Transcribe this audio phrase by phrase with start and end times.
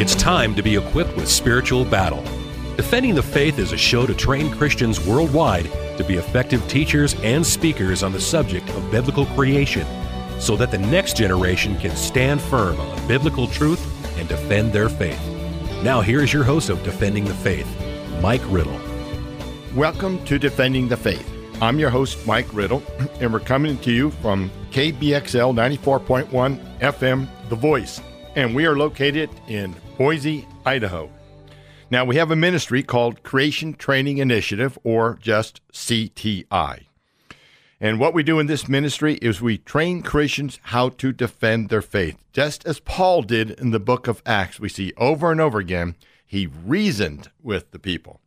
[0.00, 2.22] It's time to be equipped with spiritual battle.
[2.76, 5.64] Defending the Faith is a show to train Christians worldwide
[5.96, 9.84] to be effective teachers and speakers on the subject of biblical creation
[10.38, 13.84] so that the next generation can stand firm on the biblical truth
[14.20, 15.20] and defend their faith.
[15.82, 17.66] Now, here's your host of Defending the Faith,
[18.22, 18.80] Mike Riddle.
[19.74, 21.28] Welcome to Defending the Faith.
[21.60, 22.84] I'm your host, Mike Riddle,
[23.20, 28.00] and we're coming to you from KBXL 94.1 FM, The Voice,
[28.36, 31.10] and we are located in Boise, Idaho.
[31.90, 36.84] Now, we have a ministry called Creation Training Initiative, or just CTI.
[37.80, 41.82] And what we do in this ministry is we train Christians how to defend their
[41.82, 44.60] faith, just as Paul did in the book of Acts.
[44.60, 48.20] We see over and over again, he reasoned with the people.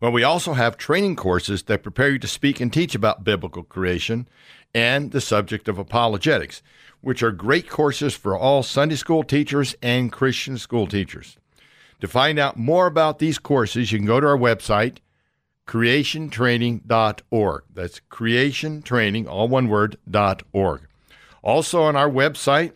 [0.00, 3.64] Well, we also have training courses that prepare you to speak and teach about biblical
[3.64, 4.28] creation
[4.74, 6.62] and the subject of apologetics,
[7.00, 11.36] which are great courses for all Sunday school teachers and Christian school teachers.
[12.00, 14.98] To find out more about these courses, you can go to our website,
[15.66, 17.62] creationtraining.org.
[17.72, 19.96] That's creationtraining, all one word,
[20.52, 20.82] .org.
[21.42, 22.72] Also on our website,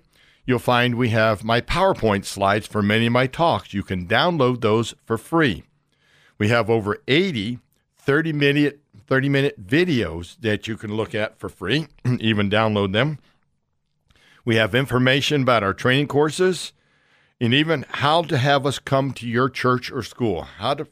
[0.46, 3.72] you'll find we have my PowerPoint slides for many of my talks.
[3.72, 5.64] You can download those for free.
[6.38, 7.60] We have over 80
[8.04, 11.86] 30 minute 30 minute videos that you can look at for free,
[12.20, 13.18] even download them.
[14.44, 16.72] We have information about our training courses
[17.40, 20.86] and even how to have us come to your church or school, how to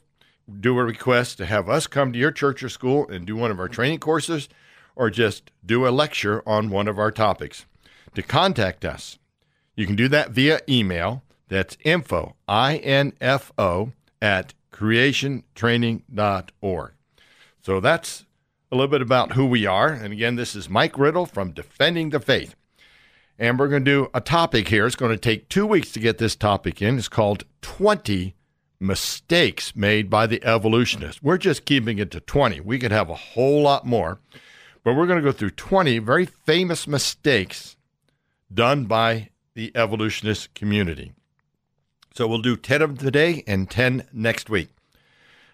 [0.59, 3.51] do a request to have us come to your church or school and do one
[3.51, 4.49] of our training courses
[4.95, 7.65] or just do a lecture on one of our topics.
[8.15, 9.17] To contact us,
[9.75, 11.23] you can do that via email.
[11.47, 16.91] That's info, I-N-F-O, at creationtraining.org.
[17.63, 18.25] So that's
[18.73, 19.87] a little bit about who we are.
[19.87, 22.55] And again, this is Mike Riddle from Defending the Faith.
[23.39, 24.85] And we're going to do a topic here.
[24.85, 26.97] It's going to take two weeks to get this topic in.
[26.97, 28.35] It's called 20
[28.81, 31.23] Mistakes Made by the Evolutionists.
[31.23, 32.59] We're just keeping it to 20.
[32.59, 34.19] We could have a whole lot more,
[34.83, 37.77] but we're going to go through 20 very famous mistakes
[38.53, 41.13] done by the evolutionist community.
[42.13, 44.72] So we'll do 10 of them today and 10 next week.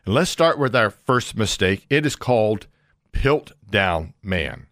[0.10, 1.86] Let's start with our first mistake.
[1.88, 2.66] It is called
[3.12, 4.66] Piltdown Man.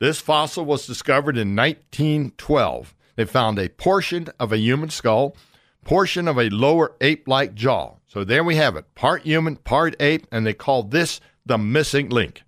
[0.00, 2.94] This fossil was discovered in 1912.
[3.16, 5.34] They found a portion of a human skull,
[5.82, 7.94] portion of a lower ape-like jaw.
[8.06, 12.10] So there we have it, part human, part ape, and they call this the missing
[12.10, 12.42] link.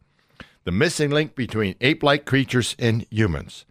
[0.65, 3.65] The missing link between ape-like creatures and humans.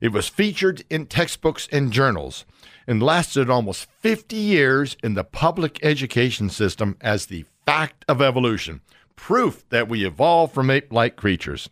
[0.00, 2.44] It was featured in textbooks and journals
[2.86, 8.80] and lasted almost 50 years in the public education system as the fact of evolution,
[9.16, 11.68] proof that we evolved from ape like creatures.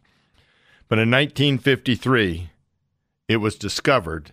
[0.89, 2.51] But in 1953,
[3.29, 4.33] it was discovered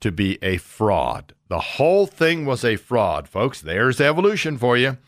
[0.00, 1.34] to be a fraud.
[1.48, 3.60] The whole thing was a fraud, folks.
[3.60, 4.98] There's evolution for you.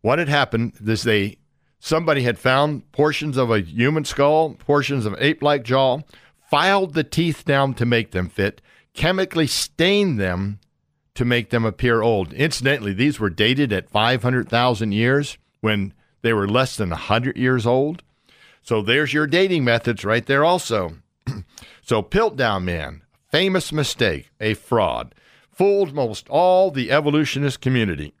[0.00, 1.38] What had happened is they
[1.78, 6.00] somebody had found portions of a human skull, portions of ape-like jaw,
[6.50, 8.60] filed the teeth down to make them fit,
[8.94, 10.58] chemically stained them
[11.16, 12.32] to make them appear old.
[12.32, 18.02] Incidentally, these were dated at 500,000 years when they were less than 100 years old.
[18.62, 20.98] So there's your dating methods right there, also.
[21.82, 25.14] so, Piltdown Man, famous mistake, a fraud,
[25.50, 28.12] fooled most all the evolutionist community,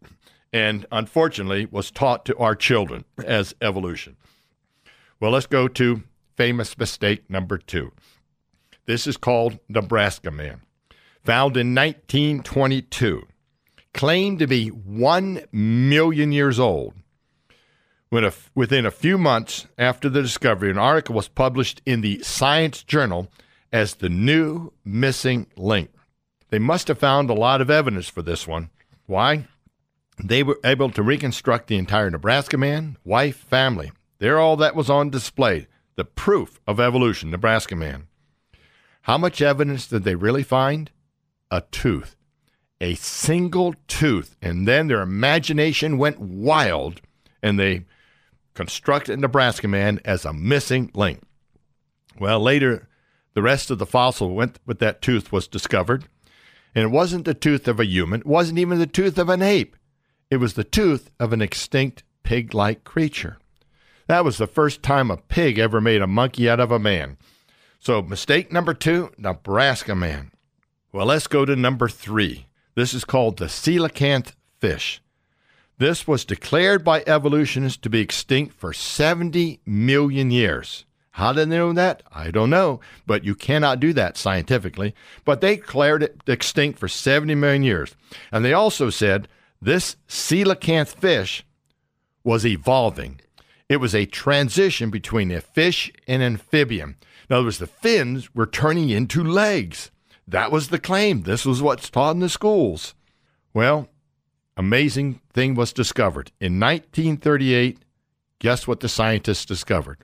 [0.52, 4.16] and unfortunately was taught to our children as evolution.
[5.20, 6.02] Well, let's go to
[6.36, 7.92] famous mistake number two.
[8.86, 10.60] This is called Nebraska Man
[11.26, 13.26] found in 1922,
[13.92, 16.94] claimed to be 1 million years old.
[18.08, 22.22] When a, within a few months after the discovery, an article was published in the
[22.22, 23.28] Science Journal
[23.72, 25.90] as the new missing link.
[26.50, 28.70] They must have found a lot of evidence for this one.
[29.06, 29.48] Why?
[30.22, 33.90] They were able to reconstruct the entire Nebraska man, wife, family.
[34.18, 35.66] They're all that was on display.
[35.96, 38.06] The proof of evolution, Nebraska man.
[39.02, 40.90] How much evidence did they really find?
[41.50, 42.16] A tooth,
[42.80, 44.36] a single tooth.
[44.42, 47.00] And then their imagination went wild
[47.42, 47.84] and they
[48.54, 51.20] constructed Nebraska Man as a missing link.
[52.18, 52.88] Well, later,
[53.34, 56.08] the rest of the fossil went with that tooth was discovered.
[56.74, 59.42] And it wasn't the tooth of a human, it wasn't even the tooth of an
[59.42, 59.76] ape.
[60.30, 63.38] It was the tooth of an extinct pig like creature.
[64.08, 67.16] That was the first time a pig ever made a monkey out of a man.
[67.78, 70.32] So, mistake number two Nebraska man.
[70.96, 72.46] Well, let's go to number three.
[72.74, 75.02] This is called the coelacanth fish.
[75.76, 80.86] This was declared by evolutionists to be extinct for 70 million years.
[81.10, 82.02] How did they know that?
[82.10, 84.94] I don't know, but you cannot do that scientifically.
[85.26, 87.94] But they declared it extinct for 70 million years.
[88.32, 89.28] And they also said
[89.60, 91.44] this coelacanth fish
[92.24, 93.20] was evolving.
[93.68, 96.96] It was a transition between a fish and amphibian.
[97.28, 99.90] In other words, the fins were turning into legs.
[100.26, 101.22] That was the claim.
[101.22, 102.94] This was what's taught in the schools.
[103.54, 103.88] Well,
[104.56, 106.32] amazing thing was discovered.
[106.40, 107.78] In 1938,
[108.38, 109.98] guess what the scientists discovered?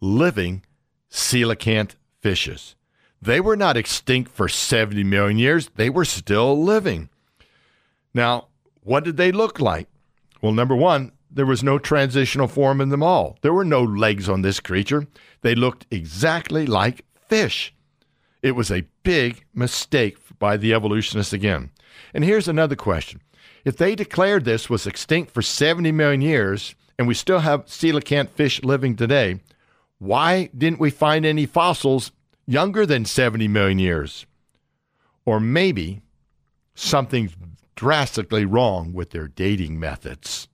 [0.00, 0.62] living
[1.10, 2.74] coelacanth fishes.
[3.20, 7.10] They were not extinct for 70 million years, they were still living.
[8.14, 8.48] Now,
[8.82, 9.88] what did they look like?
[10.40, 13.38] Well, number one, there was no transitional form in them all.
[13.42, 15.06] There were no legs on this creature.
[15.42, 17.74] They looked exactly like fish.
[18.42, 21.70] It was a big mistake by the evolutionists again.
[22.14, 23.20] And here's another question.
[23.64, 28.30] If they declared this was extinct for 70 million years and we still have coelacanth
[28.30, 29.40] fish living today,
[29.98, 32.12] why didn't we find any fossils
[32.46, 34.26] younger than 70 million years?
[35.26, 36.00] Or maybe
[36.74, 37.36] something's
[37.76, 40.48] drastically wrong with their dating methods.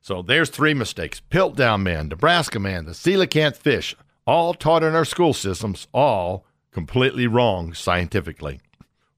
[0.00, 3.96] So there's three mistakes Piltdown Man, Nebraska Man, the coelacanth fish,
[4.26, 8.60] all taught in our school systems, all completely wrong scientifically.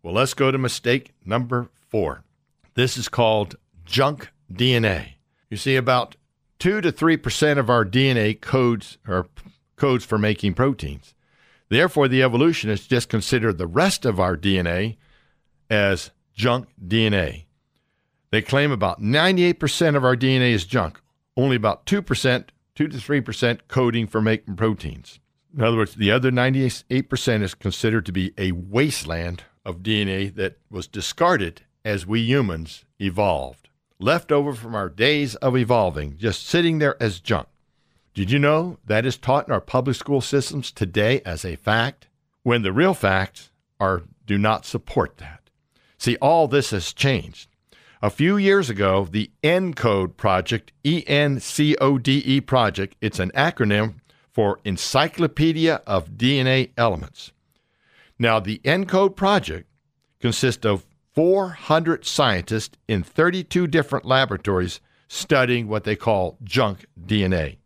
[0.03, 2.25] Well, let's go to mistake number four.
[2.75, 3.57] This is called
[3.87, 5.15] junk DNA.
[5.49, 6.17] You see, about
[6.59, 9.27] 2 to 3% of our DNA codes are
[9.77, 11.15] codes for making proteins.
[11.69, 14.97] Therefore, the evolutionists just consider the rest of our DNA
[15.71, 17.45] as junk DNA.
[18.31, 21.01] They claim about 98% of our DNA is junk,
[21.37, 25.21] only about 2%, 2 to 3% coding for making proteins.
[25.57, 30.59] In other words, the other 98% is considered to be a wasteland of DNA that
[30.69, 33.69] was discarded as we humans evolved,
[34.01, 37.47] left over from our days of evolving, just sitting there as junk.
[38.15, 42.09] Did you know that is taught in our public school systems today as a fact
[42.43, 45.51] when the real facts are do not support that?
[45.99, 47.49] See, all this has changed.
[48.03, 53.19] A few years ago, the ENCODE project, E N C O D E project, it's
[53.19, 54.01] an acronym
[54.35, 57.33] for Encyclopedia of DNA Elements.
[58.19, 59.67] Now, the ENCODE project
[60.21, 60.85] consists of
[61.15, 67.57] 400 scientists in 32 different laboratories studying what they call junk DNA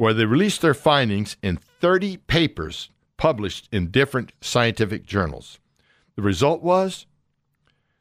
[0.00, 2.88] where they released their findings in 30 papers
[3.18, 5.58] published in different scientific journals.
[6.16, 7.04] The result was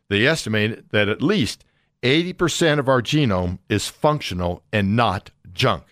[0.07, 1.65] they estimated that at least
[2.01, 5.88] 80% of our genome is functional and not junk.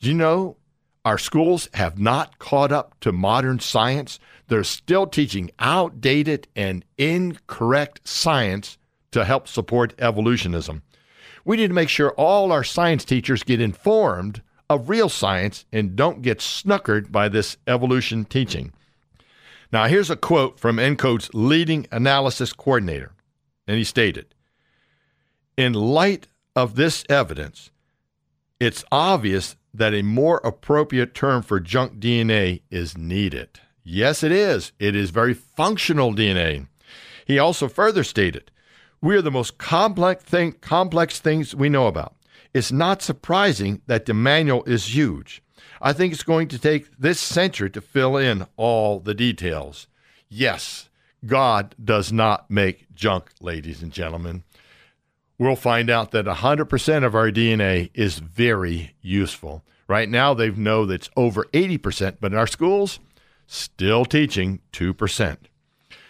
[0.00, 0.58] Do you know
[1.04, 4.18] our schools have not caught up to modern science?
[4.48, 8.78] They're still teaching outdated and incorrect science
[9.10, 10.82] to help support evolutionism.
[11.44, 15.96] We need to make sure all our science teachers get informed of real science and
[15.96, 18.72] don't get snookered by this evolution teaching.
[19.72, 23.12] Now, here's a quote from ENCODE's leading analysis coordinator,
[23.66, 24.34] and he stated
[25.56, 27.70] In light of this evidence,
[28.60, 33.60] it's obvious that a more appropriate term for junk DNA is needed.
[33.84, 34.72] Yes, it is.
[34.78, 36.68] It is very functional DNA.
[37.26, 38.50] He also further stated,
[39.00, 42.14] We are the most complex, thing, complex things we know about.
[42.54, 45.42] It's not surprising that the manual is huge.
[45.80, 49.88] I think it's going to take this century to fill in all the details.
[50.28, 50.88] Yes,
[51.24, 54.44] God does not make junk, ladies and gentlemen.
[55.38, 59.64] We'll find out that 100% of our DNA is very useful.
[59.92, 62.98] Right now, they know that it's over 80%, but in our schools,
[63.46, 65.36] still teaching 2%.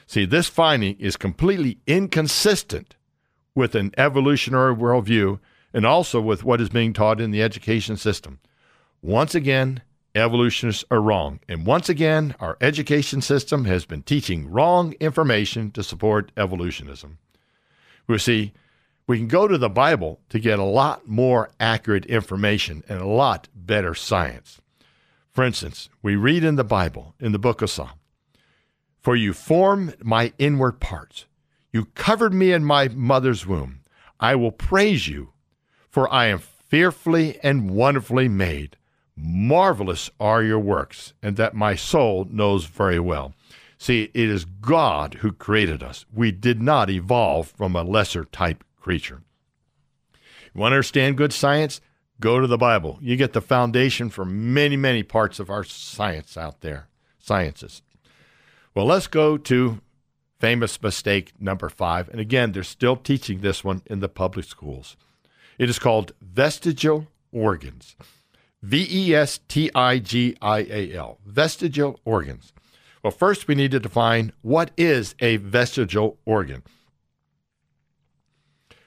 [0.06, 2.94] See, this finding is completely inconsistent
[3.56, 5.40] with an evolutionary worldview
[5.74, 8.38] and also with what is being taught in the education system.
[9.02, 9.82] Once again,
[10.14, 11.40] evolutionists are wrong.
[11.48, 17.18] And once again, our education system has been teaching wrong information to support evolutionism.
[18.06, 18.52] We see,
[19.06, 23.06] we can go to the Bible to get a lot more accurate information and a
[23.06, 24.60] lot better science.
[25.30, 27.98] For instance, we read in the Bible, in the book of Psalm,
[29.00, 31.26] For you formed my inward parts.
[31.72, 33.80] You covered me in my mother's womb.
[34.20, 35.32] I will praise you
[35.92, 38.78] for I am fearfully and wonderfully made.
[39.14, 43.34] Marvelous are your works, and that my soul knows very well.
[43.76, 46.06] See, it is God who created us.
[46.10, 49.22] We did not evolve from a lesser type creature.
[50.52, 51.80] You want to understand good science?
[52.20, 52.98] Go to the Bible.
[53.00, 57.82] You get the foundation for many, many parts of our science out there, sciences.
[58.74, 59.80] Well, let's go to
[60.38, 62.08] famous mistake number five.
[62.08, 64.96] And again, they're still teaching this one in the public schools.
[65.58, 67.96] It is called vestigial organs.
[68.62, 72.52] V E S T I G I A L, vestigial organs.
[73.02, 76.62] Well, first we need to define what is a vestigial organ.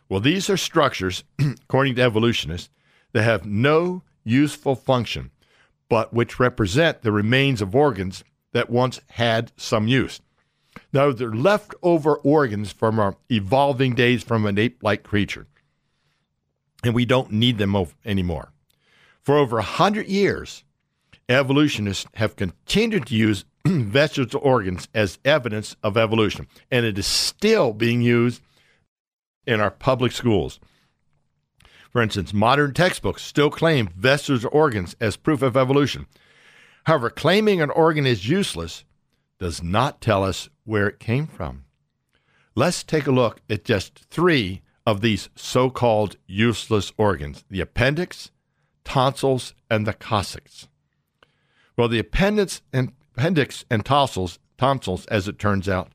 [0.09, 2.69] Well, these are structures, according to evolutionists,
[3.13, 5.31] that have no useful function,
[5.89, 10.21] but which represent the remains of organs that once had some use.
[10.93, 15.47] Now, they're leftover organs from our evolving days from an ape like creature,
[16.83, 18.51] and we don't need them anymore.
[19.21, 20.63] For over a hundred years,
[21.27, 27.73] evolutionists have continued to use vestigial organs as evidence of evolution, and it is still
[27.73, 28.41] being used
[29.45, 30.59] in our public schools.
[31.91, 36.07] For instance, modern textbooks still claim vestigial organs as proof of evolution.
[36.85, 38.83] However, claiming an organ is useless
[39.39, 41.65] does not tell us where it came from.
[42.53, 48.31] Let's take a look at just three of these so called useless organs the appendix,
[48.83, 50.67] tonsils, and the coccyx.
[51.77, 55.91] Well, the appendix and, appendix and tonsils, tonsils, as it turns out,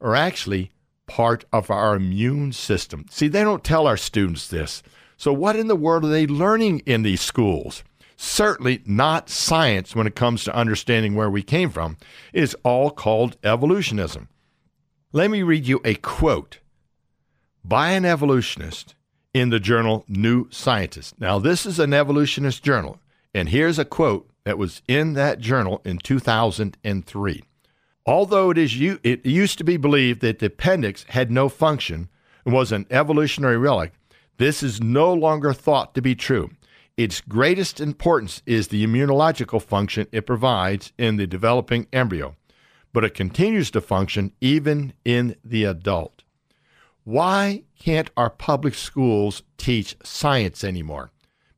[0.00, 0.72] are actually
[1.06, 3.06] part of our immune system.
[3.10, 4.82] See, they don't tell our students this.
[5.16, 7.82] So, what in the world are they learning in these schools?
[8.16, 11.96] Certainly not science when it comes to understanding where we came from.
[12.32, 14.28] It is all called evolutionism.
[15.12, 16.58] Let me read you a quote
[17.64, 18.94] by an evolutionist
[19.34, 21.20] in the journal New Scientist.
[21.20, 23.00] Now, this is an evolutionist journal,
[23.34, 27.42] and here's a quote that was in that journal in 2003.
[28.06, 32.08] Although it, is, it used to be believed that the appendix had no function
[32.44, 33.92] and was an evolutionary relic,
[34.38, 36.50] this is no longer thought to be true.
[36.96, 42.36] Its greatest importance is the immunological function it provides in the developing embryo,
[42.92, 46.22] but it continues to function even in the adult.
[47.04, 51.10] Why can't our public schools teach science anymore?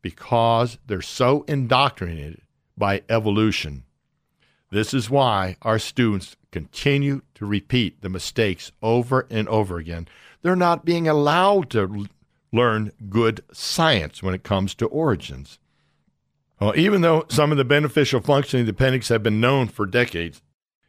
[0.03, 2.41] Because they're so indoctrinated
[2.77, 3.85] by evolution.
[4.71, 10.09] This is why our students continue to repeat the mistakes over and over again.
[10.43, 12.07] They're not being allowed to
[12.53, 15.59] learn good science when it comes to origins.
[16.61, 19.87] Well, even though some of the beneficial functioning of the appendix have been known for
[19.87, 20.43] decades,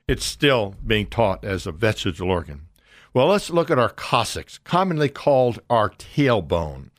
[0.08, 2.68] it's still being taught as a vestigial organ.
[3.14, 6.90] Well, let's look at our coccyx, commonly called our tailbone.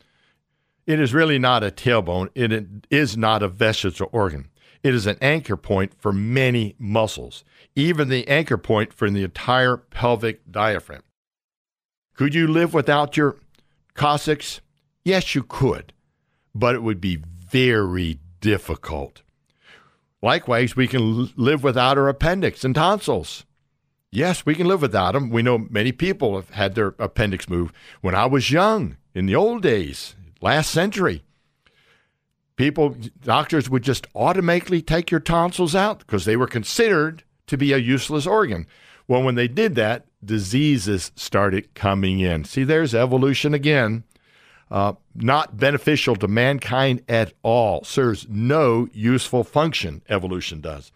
[0.86, 4.49] It is really not a tailbone, it is not a vestigial organ.
[4.82, 7.44] It is an anchor point for many muscles,
[7.76, 11.02] even the anchor point for the entire pelvic diaphragm.
[12.14, 13.36] Could you live without your
[13.94, 14.60] coccyx?
[15.04, 15.92] Yes, you could,
[16.54, 19.22] but it would be very difficult.
[20.22, 23.44] Likewise, we can live without our appendix and tonsils.
[24.12, 25.30] Yes, we can live without them.
[25.30, 27.74] We know many people have had their appendix moved.
[28.00, 31.22] When I was young, in the old days, last century,
[32.60, 37.72] people, doctors would just automatically take your tonsils out because they were considered to be
[37.72, 38.66] a useless organ.
[39.08, 42.44] Well, when they did that, diseases started coming in.
[42.44, 44.04] See, there's evolution again.
[44.70, 47.82] Uh, not beneficial to mankind at all.
[47.82, 50.92] Serves no useful function, evolution does.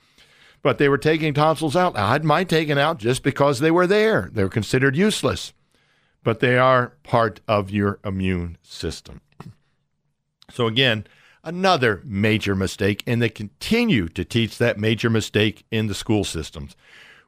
[0.60, 1.96] But they were taking tonsils out.
[1.96, 4.28] I had mine taken out just because they were there.
[4.30, 5.54] They were considered useless.
[6.22, 9.22] But they are part of your immune system.
[10.50, 11.06] So, again,
[11.44, 16.74] another major mistake, and they continue to teach that major mistake in the school systems.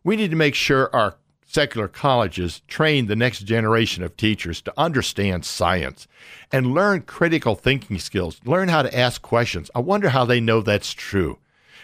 [0.02, 4.74] We need to make sure our secular colleges train the next generation of teachers to
[4.76, 6.08] understand science
[6.50, 9.70] and learn critical thinking skills, learn how to ask questions.
[9.74, 11.38] I wonder how they know that's true.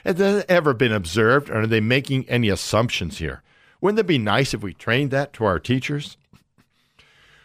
[0.04, 3.42] Has that ever been observed, or are they making any assumptions here?
[3.80, 6.16] Wouldn't it be nice if we trained that to our teachers?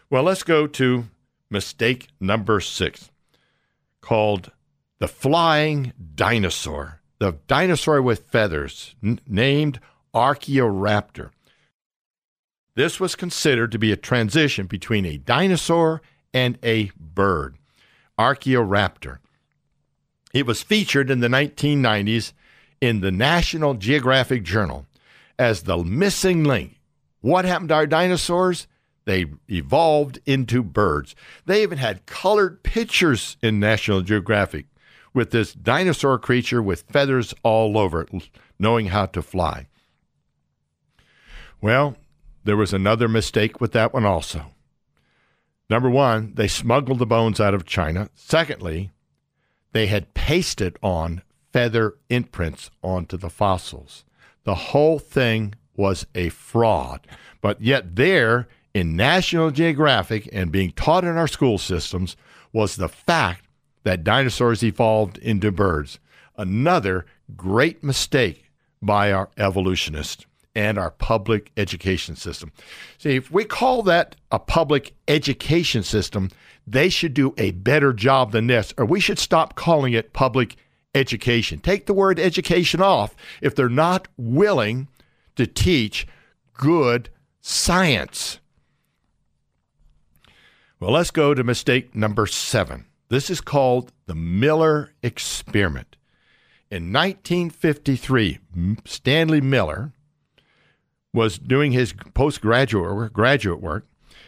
[0.10, 1.06] Well, let's go to
[1.50, 3.12] mistake number six,
[4.02, 4.52] called
[5.00, 9.80] the flying dinosaur, the dinosaur with feathers, n- named
[10.14, 11.30] Archaeoraptor.
[12.76, 16.02] This was considered to be a transition between a dinosaur
[16.34, 17.58] and a bird,
[18.20, 19.18] Archaeoraptor.
[20.34, 22.34] It was featured in the 1990s
[22.82, 24.86] in the National Geographic Journal
[25.40, 26.80] as the missing link.
[27.22, 28.68] What happened to our dinosaurs?
[29.06, 31.16] They evolved into birds.
[31.46, 34.66] They even had colored pictures in National Geographic
[35.18, 39.66] with this dinosaur creature with feathers all over it, knowing how to fly.
[41.60, 41.98] Well,
[42.44, 44.54] there was another mistake with that one also.
[45.72, 48.10] Number one, they smuggled the bones out of China.
[48.14, 48.92] Secondly,
[49.72, 54.06] they had pasted on feather imprints onto the fossils.
[54.44, 57.08] The whole thing was a fraud.
[57.42, 62.16] But yet, there in National Geographic and being taught in our school systems
[62.54, 63.47] was the fact
[63.88, 65.98] that dinosaurs evolved into birds.
[66.38, 67.06] Another
[67.38, 68.52] great mistake
[68.82, 72.52] by our evolutionists and our public education system.
[72.98, 76.32] See, if we call that a public education system,
[76.66, 80.58] they should do a better job than this, or we should stop calling it public
[80.94, 81.60] education.
[81.60, 84.90] Take the word education off if they're not willing
[85.38, 86.06] to teach
[86.54, 88.40] good science.
[90.78, 92.86] Well, let's go to mistake number seven.
[93.10, 95.96] This is called the Miller experiment.
[96.70, 98.40] In 1953,
[98.86, 99.94] Stanley Miller
[101.14, 103.86] was doing his postgraduate work, graduate work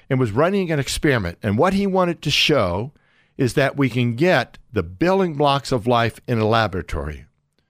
[0.10, 1.38] and was running an experiment.
[1.44, 2.94] And what he wanted to show
[3.38, 7.26] is that we can get the building blocks of life in a laboratory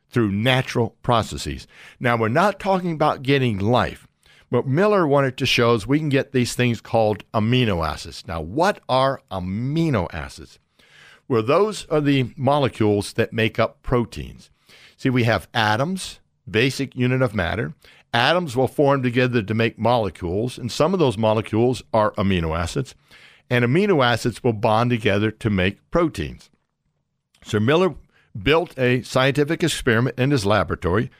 [0.10, 1.68] through natural processes.
[2.00, 4.08] Now, we're not talking about getting life.
[4.50, 8.24] What Miller wanted to show is we can get these things called amino acids.
[8.28, 10.60] Now, what are amino acids?
[11.29, 14.50] Well, those are the molecules that make up proteins.
[14.98, 16.19] See, we have atoms,
[16.50, 17.74] basic unit of matter,
[18.13, 22.95] Atoms will form together to make molecules, and some of those molecules are amino acids,
[23.50, 26.50] and amino acids will bond together to make proteins.
[27.43, 27.93] Sir Miller
[28.41, 31.12] built a scientific experiment in his laboratory,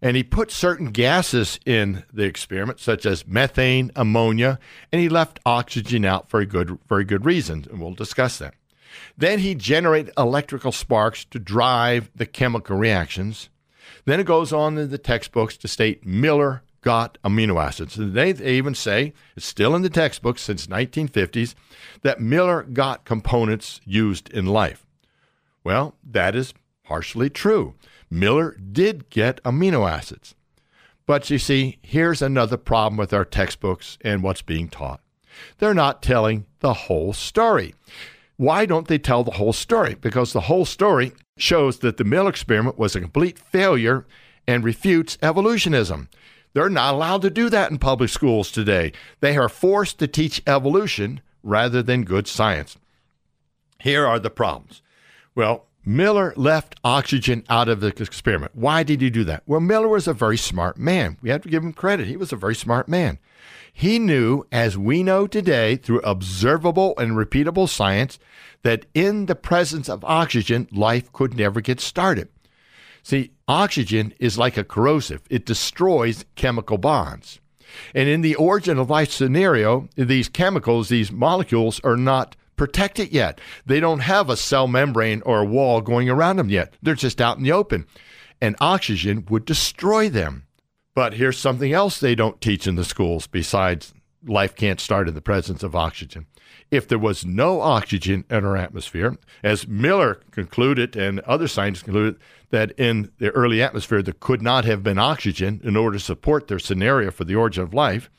[0.00, 4.60] and he put certain gases in the experiment, such as methane, ammonia,
[4.92, 8.54] and he left oxygen out for a good, very good reason, and we'll discuss that.
[9.16, 13.48] Then he generated electrical sparks to drive the chemical reactions.
[14.04, 17.96] Then it goes on in the textbooks to state Miller got amino acids.
[17.98, 21.54] They even say, it's still in the textbooks since 1950s,
[22.02, 24.86] that Miller got components used in life.
[25.64, 26.54] Well, that is
[26.84, 27.74] partially true.
[28.10, 30.34] Miller did get amino acids.
[31.04, 35.00] But you see, here's another problem with our textbooks and what's being taught.
[35.58, 37.74] They're not telling the whole story.
[38.38, 39.96] Why don't they tell the whole story?
[40.00, 44.06] Because the whole story shows that the Miller experiment was a complete failure
[44.46, 46.08] and refutes evolutionism.
[46.54, 48.92] They're not allowed to do that in public schools today.
[49.20, 52.76] They are forced to teach evolution rather than good science.
[53.80, 54.82] Here are the problems.
[55.34, 58.54] Well, Miller left oxygen out of the experiment.
[58.54, 59.42] Why did he do that?
[59.46, 61.16] Well, Miller was a very smart man.
[61.22, 62.06] We have to give him credit.
[62.06, 63.18] He was a very smart man.
[63.72, 68.18] He knew, as we know today through observable and repeatable science,
[68.64, 72.28] that in the presence of oxygen, life could never get started.
[73.02, 77.40] See, oxygen is like a corrosive, it destroys chemical bonds.
[77.94, 83.40] And in the origin of life scenario, these chemicals, these molecules, are not protected yet.
[83.64, 86.74] They don't have a cell membrane or a wall going around them yet.
[86.82, 87.86] They're just out in the open.
[88.40, 90.46] And oxygen would destroy them.
[90.94, 93.94] But here's something else they don't teach in the schools besides
[94.26, 96.26] life can't start in the presence of oxygen.
[96.70, 102.20] If there was no oxygen in our atmosphere, as Miller concluded and other scientists concluded
[102.50, 106.48] that in the early atmosphere there could not have been oxygen in order to support
[106.48, 108.10] their scenario for the origin of life,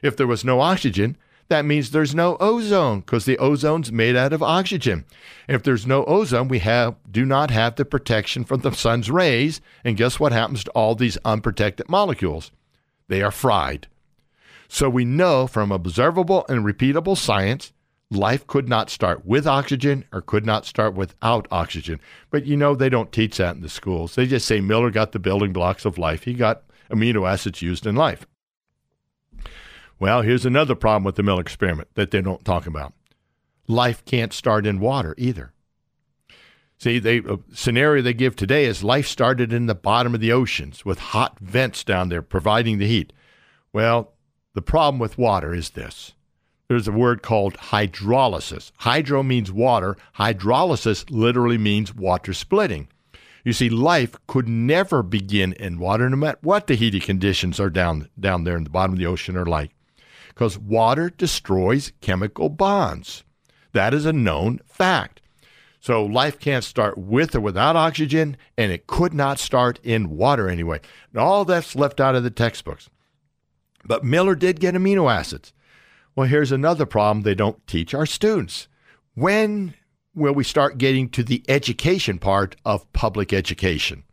[0.00, 1.16] if there was no oxygen,
[1.48, 5.04] that means there's no ozone because the ozone's made out of oxygen.
[5.48, 9.60] If there's no ozone, we have do not have the protection from the sun's rays.
[9.84, 12.50] And guess what happens to all these unprotected molecules?
[13.08, 13.88] They are fried.
[14.68, 17.72] So we know from observable and repeatable science,
[18.10, 22.00] life could not start with oxygen or could not start without oxygen.
[22.30, 24.14] But you know, they don't teach that in the schools.
[24.14, 26.24] They just say Miller got the building blocks of life.
[26.24, 28.26] He got amino acids used in life.
[30.02, 32.92] Well, here's another problem with the Miller experiment that they don't talk about.
[33.68, 35.52] Life can't start in water either.
[36.76, 40.84] See, the scenario they give today is life started in the bottom of the oceans
[40.84, 43.12] with hot vents down there providing the heat.
[43.72, 44.10] Well,
[44.54, 46.14] the problem with water is this.
[46.66, 48.72] There's a word called hydrolysis.
[48.78, 49.96] Hydro means water.
[50.16, 52.88] Hydrolysis literally means water splitting.
[53.44, 57.70] You see, life could never begin in water, no matter what the heating conditions are
[57.70, 59.70] down, down there in the bottom of the ocean are like
[60.34, 63.24] because water destroys chemical bonds.
[63.72, 65.20] That is a known fact.
[65.80, 70.48] So life can't start with or without oxygen, and it could not start in water
[70.48, 70.80] anyway.
[71.12, 72.88] And all that's left out of the textbooks.
[73.84, 75.52] But Miller did get amino acids.
[76.14, 78.68] Well, here's another problem they don't teach our students.
[79.14, 79.74] When
[80.14, 84.04] will we start getting to the education part of public education?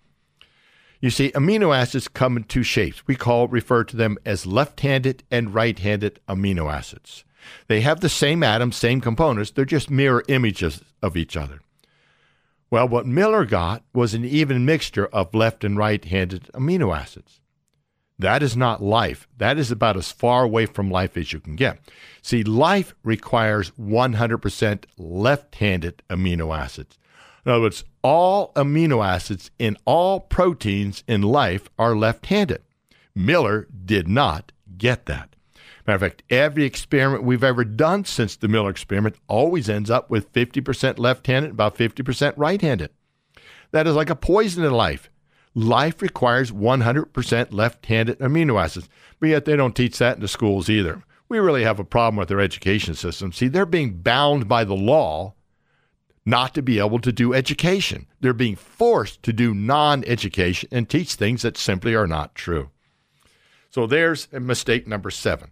[1.02, 3.08] You see, amino acids come in two shapes.
[3.08, 7.24] We call refer to them as left-handed and right-handed amino acids.
[7.68, 11.62] They have the same atoms, same components, they're just mirror images of each other.
[12.70, 17.40] Well, what Miller got was an even mixture of left and right-handed amino acids.
[18.20, 19.30] That is not life.
[19.38, 21.80] That is about as far away from life as you can get.
[22.22, 26.99] See, life requires 100% left handed amino acids.
[27.46, 32.62] In other words, all amino acids in all proteins in life are left handed.
[33.16, 35.36] Miller did not get that.
[35.88, 40.10] Matter of fact, every experiment we've ever done since the Miller experiment always ends up
[40.10, 42.92] with 50% left handed, about 50% right handed.
[43.72, 45.10] That is like a poison in life.
[45.56, 48.88] Life requires 100% left handed amino acids,
[49.20, 51.04] but yet they don't teach that in the schools either.
[51.28, 53.32] We really have a problem with their education system.
[53.32, 55.34] See, they're being bound by the law
[56.30, 58.06] not to be able to do education.
[58.22, 62.70] They're being forced to do non education and teach things that simply are not true.
[63.72, 65.52] So there's mistake number seven.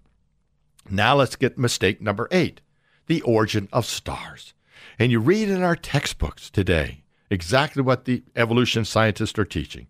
[0.89, 2.61] Now let's get mistake number eight
[3.07, 4.53] the origin of stars.
[4.99, 9.87] And you read in our textbooks today exactly what the evolution scientists are teaching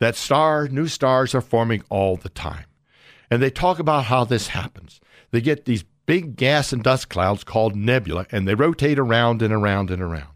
[0.00, 2.66] that star, new stars are forming all the time.
[3.30, 5.00] And they talk about how this happens.
[5.32, 9.52] They get these big gas and dust clouds called nebula, and they rotate around and
[9.52, 10.30] around and around.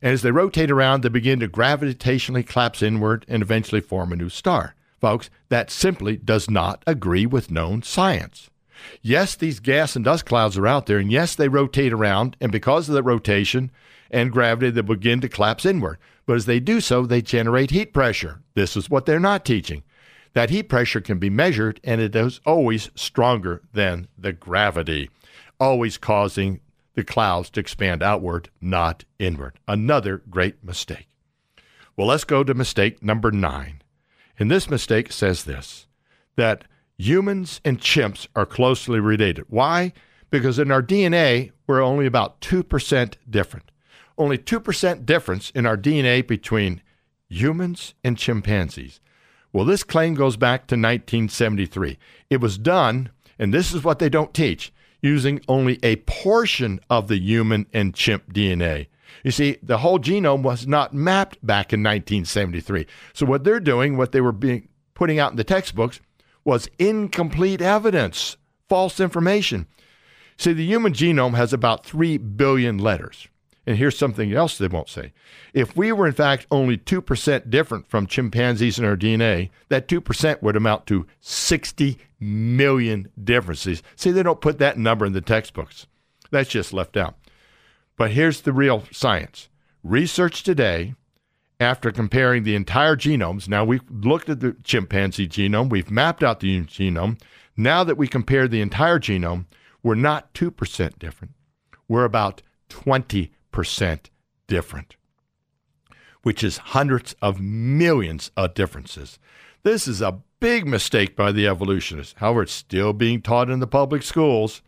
[0.00, 4.30] As they rotate around, they begin to gravitationally collapse inward and eventually form a new
[4.30, 4.74] star.
[4.98, 8.48] Folks, that simply does not agree with known science.
[9.02, 12.50] Yes, these gas and dust clouds are out there, and yes, they rotate around, and
[12.50, 13.70] because of the rotation
[14.10, 15.98] and gravity, they begin to collapse inward.
[16.24, 18.40] But as they do so, they generate heat pressure.
[18.54, 19.82] This is what they're not teaching.
[20.36, 25.08] That heat pressure can be measured, and it is always stronger than the gravity,
[25.58, 26.60] always causing
[26.92, 29.58] the clouds to expand outward, not inward.
[29.66, 31.08] Another great mistake.
[31.96, 33.80] Well, let's go to mistake number nine.
[34.38, 35.86] And this mistake says this
[36.36, 36.64] that
[36.98, 39.46] humans and chimps are closely related.
[39.48, 39.94] Why?
[40.28, 43.70] Because in our DNA, we're only about 2% different.
[44.18, 46.82] Only 2% difference in our DNA between
[47.26, 49.00] humans and chimpanzees.
[49.56, 51.96] Well, this claim goes back to 1973.
[52.28, 57.08] It was done, and this is what they don't teach, using only a portion of
[57.08, 58.88] the human and chimp DNA.
[59.24, 62.86] You see, the whole genome was not mapped back in 1973.
[63.14, 66.02] So what they're doing, what they were being putting out in the textbooks,
[66.44, 68.36] was incomplete evidence,
[68.68, 69.66] false information.
[70.36, 73.26] See, the human genome has about 3 billion letters.
[73.66, 75.12] And here's something else they won't say.
[75.52, 80.40] If we were, in fact, only 2% different from chimpanzees in our DNA, that 2%
[80.42, 83.82] would amount to 60 million differences.
[83.96, 85.86] See, they don't put that number in the textbooks.
[86.30, 87.16] That's just left out.
[87.96, 89.48] But here's the real science
[89.82, 90.94] research today
[91.58, 93.48] after comparing the entire genomes.
[93.48, 97.20] Now, we've looked at the chimpanzee genome, we've mapped out the genome.
[97.56, 99.46] Now that we compare the entire genome,
[99.82, 101.34] we're not 2% different.
[101.88, 103.30] We're about 20%
[104.46, 104.96] different,
[106.22, 109.18] which is hundreds of millions of differences.
[109.62, 112.14] This is a big mistake by the evolutionists.
[112.18, 114.62] However, it's still being taught in the public schools.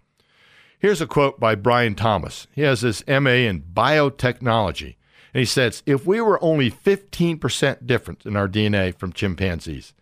[0.79, 2.47] Here's a quote by Brian Thomas.
[2.53, 4.97] He has this MA in biotechnology.
[5.35, 9.93] And he says, if we were only 15% different in our DNA from chimpanzees,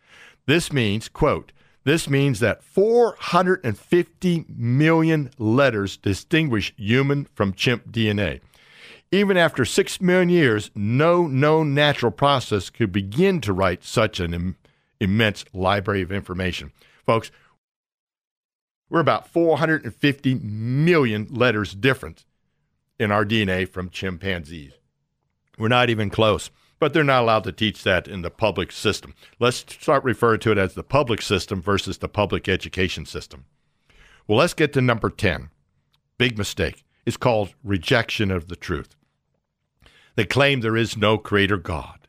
[0.46, 1.52] this means, quote,
[1.84, 8.40] this means that 450 million letters distinguish human from chimp DNA.
[9.12, 14.34] Even after 6 million years, no known natural process could begin to write such an
[14.34, 14.56] Im-
[15.00, 16.72] immense library of information.
[17.04, 17.30] Folks,
[18.88, 22.24] we're about 450 million letters different
[22.98, 24.72] in our DNA from chimpanzees.
[25.58, 29.14] We're not even close, but they're not allowed to teach that in the public system.
[29.38, 33.44] Let's start referring to it as the public system versus the public education system.
[34.26, 35.50] Well, let's get to number 10.
[36.18, 36.85] Big mistake.
[37.06, 38.96] It's called rejection of the truth.
[40.16, 42.08] They claim there is no creator God.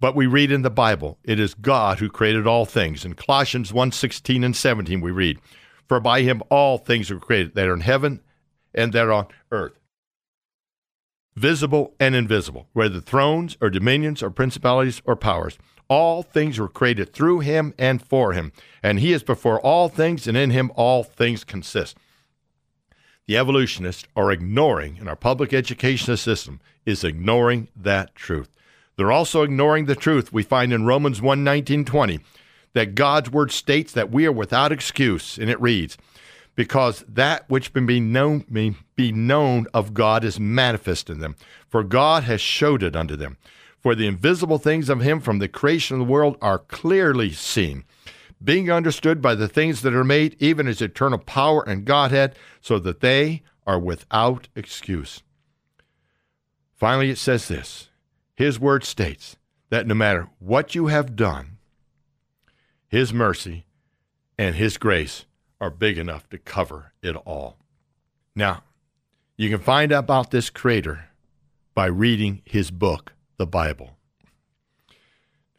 [0.00, 3.04] But we read in the Bible, it is God who created all things.
[3.04, 5.40] In Colossians 1:16 and 17 we read,
[5.88, 8.20] "For by him all things were created that are in heaven
[8.74, 9.78] and that are on earth,
[11.36, 15.58] visible and invisible, whether thrones or dominions or principalities or powers.
[15.88, 18.52] All things were created through him and for him,
[18.82, 21.96] and he is before all things, and in him all things consist.
[23.26, 28.50] The evolutionists are ignoring, in our public education system, is ignoring that truth.
[28.96, 32.20] They're also ignoring the truth we find in Romans 1 19, 20,
[32.74, 35.96] that God's word states that we are without excuse, and it reads,
[36.54, 41.34] because that which be known, may be known of God is manifest in them,
[41.68, 43.38] for God has showed it unto them.
[43.80, 47.84] For the invisible things of him from the creation of the world are clearly seen,
[48.44, 52.78] being understood by the things that are made, even his eternal power and Godhead, so
[52.78, 55.22] that they are without excuse.
[56.74, 57.88] Finally, it says this
[58.34, 59.36] His word states
[59.70, 61.58] that no matter what you have done,
[62.86, 63.66] His mercy
[64.36, 65.24] and His grace
[65.60, 67.56] are big enough to cover it all.
[68.36, 68.64] Now,
[69.36, 71.06] you can find out about this creator
[71.74, 73.96] by reading his book, the Bible.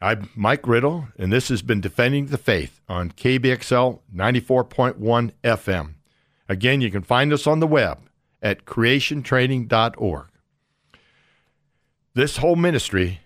[0.00, 5.94] I'm Mike Riddle, and this has been Defending the Faith on KBXL 94.1 FM.
[6.50, 8.00] Again, you can find us on the web
[8.42, 10.26] at creationtraining.org.
[12.12, 13.20] This whole ministry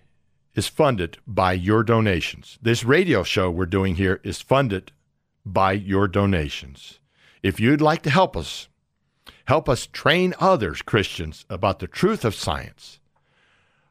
[0.55, 2.57] is funded by your donations.
[2.61, 4.93] This radio show we're doing here is funded
[5.45, 6.99] by your donations.
[7.43, 8.69] If you'd like to help us,
[9.43, 12.99] help us train others, Christians, about the truth of science,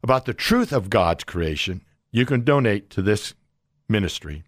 [0.02, 3.34] about the truth of God's creation, you can donate to this
[3.88, 4.42] ministry.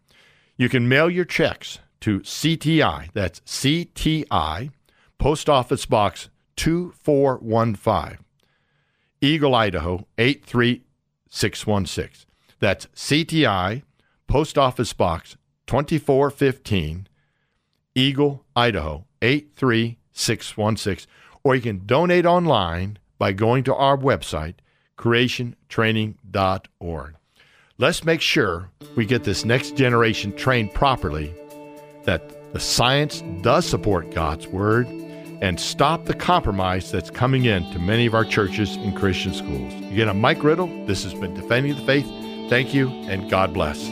[0.57, 4.71] You can mail your checks to CTI, that's CTI,
[5.19, 8.19] Post Office Box 2415,
[9.21, 12.27] Eagle, Idaho 83616.
[12.59, 13.83] That's CTI,
[14.27, 17.07] Post Office Box 2415,
[17.95, 21.07] Eagle, Idaho 83616.
[21.45, 24.57] Or you can donate online by going to our website,
[24.99, 27.15] creationtraining.org.
[27.83, 31.35] Let's make sure we get this next generation trained properly,
[32.05, 37.81] that the science does support God's Word, and stop the compromise that's coming in to
[37.81, 39.75] many of our churches and Christian schools.
[39.91, 40.69] Again, I'm Mike Riddle.
[40.87, 42.07] This has been Defending the Faith.
[42.49, 43.89] Thank you, and God bless.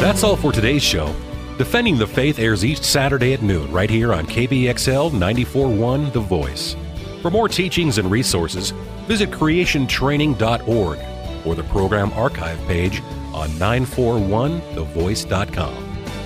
[0.00, 1.14] That's all for today's show.
[1.58, 6.74] Defending the Faith airs each Saturday at noon right here on KBXL 941 The Voice.
[7.22, 8.72] For more teachings and resources,
[9.06, 10.98] visit creationtraining.org
[11.46, 13.00] or the program archive page
[13.32, 15.87] on 941thevoice.com.